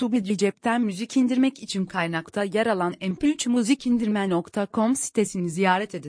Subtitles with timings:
[0.00, 6.08] Tubici cepten müzik indirmek için kaynakta yer alan mp3muzikindirme.com sitesini ziyaret edin.